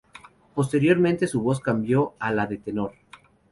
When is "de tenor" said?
2.47-2.93